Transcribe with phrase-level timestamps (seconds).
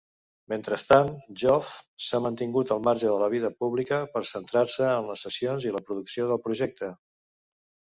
[0.53, 1.69] Mentrestant, Joff
[2.07, 5.87] s'ha mantingut al marge de la vida pública per centrar-se en les sessions i la
[5.89, 6.95] producció del projecte.